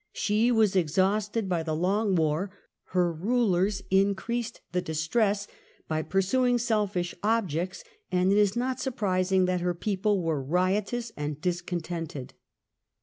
She 0.13 0.51
was 0.51 0.75
exhausted 0.75 1.47
by 1.47 1.61
the 1.61 1.75
long 1.75 2.15
war, 2.15 2.49
her 2.85 3.13
rulers 3.13 3.83
increased 3.91 4.61
the 4.71 4.81
distress 4.81 5.47
by 5.87 6.01
pursuing 6.01 6.57
selfish 6.57 7.13
objects, 7.21 7.83
and 8.11 8.31
it 8.31 8.37
is 8.39 8.55
not 8.55 8.79
surprising 8.79 9.45
that 9.45 9.61
her 9.61 9.75
people 9.75 10.23
were 10.23 10.41
riotous 10.41 11.11
and 11.15 11.39
discontented. 11.39 12.33